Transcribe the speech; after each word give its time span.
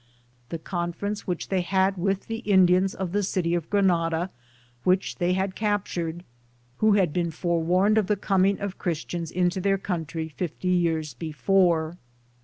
The 0.49 0.57
conference 0.57 1.27
which 1.27 1.49
they 1.49 1.61
had 1.61 1.95
with 1.95 2.25
the 2.25 2.39
Indiana 2.39 2.87
of 2.97 3.11
the 3.11 3.21
city 3.21 3.53
of 3.53 3.69
Granada, 3.69 4.31
which 4.83 5.17
they 5.17 5.33
had 5.33 5.53
captured, 5.53 6.23
who 6.77 6.93
had 6.93 7.13
been 7.13 7.29
forewarned 7.29 7.99
of 7.99 8.07
the 8.07 8.15
coming 8.15 8.59
of 8.59 8.79
Christians 8.79 9.29
into 9.29 9.61
their 9.61 9.77
country 9.77 10.27
fifty 10.27 10.69
yean 10.69 11.03
before. 11.19 11.99